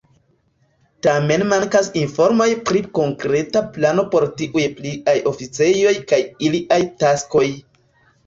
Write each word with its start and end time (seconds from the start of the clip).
Tamen 1.07 1.43
mankas 1.49 1.89
informoj 2.03 2.47
pri 2.69 2.79
konkreta 2.99 3.61
plano 3.75 4.05
por 4.15 4.25
tiuj 4.41 4.65
"pliaj 4.79 5.15
oficejoj" 5.33 5.93
kaj 6.13 6.21
iliaj 6.49 6.81
taskoj. 7.05 7.47